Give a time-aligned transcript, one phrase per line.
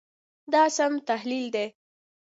[0.53, 1.65] دا سم تحلیل دی.